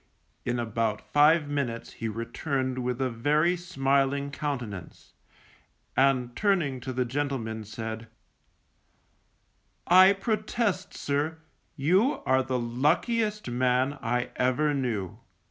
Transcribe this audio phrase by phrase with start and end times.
[0.45, 5.13] In about five minutes he returned with a very smiling countenance,
[5.95, 8.07] and turning to the gentleman, said,
[9.87, 11.37] _I protest sir,
[11.75, 15.19] you are the luckiest man I ever knew.